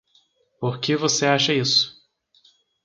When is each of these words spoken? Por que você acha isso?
Por 0.59 0.79
que 0.79 0.97
você 0.97 1.27
acha 1.27 1.53
isso? 1.53 1.95